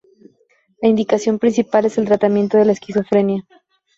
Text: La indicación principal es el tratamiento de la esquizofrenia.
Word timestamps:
La 0.81 0.89
indicación 0.89 1.37
principal 1.37 1.85
es 1.85 1.99
el 1.99 2.05
tratamiento 2.07 2.57
de 2.57 2.65
la 2.65 2.71
esquizofrenia. 2.71 3.45